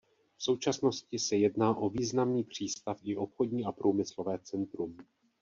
V 0.37 0.43
současnosti 0.43 1.19
se 1.19 1.35
jedná 1.35 1.75
o 1.77 1.89
významný 1.89 2.43
přístav 2.43 2.97
i 3.03 3.15
obchodní 3.17 3.65
a 3.65 3.71
průmyslové 3.71 4.39
centrum. 4.39 4.97